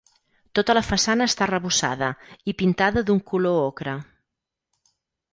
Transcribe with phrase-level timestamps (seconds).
[0.59, 2.07] Tota la façana està arrebossada
[2.51, 3.93] i pintada d'un color ocre.